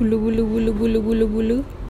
[0.00, 1.56] బులు బులు బులు బులు బులు బులు